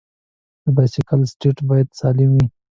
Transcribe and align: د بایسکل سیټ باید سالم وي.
د 0.63 0.65
بایسکل 0.75 1.21
سیټ 1.39 1.57
باید 1.69 1.87
سالم 1.99 2.29
وي. 2.35 2.45